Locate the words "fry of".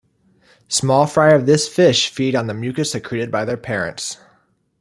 1.05-1.45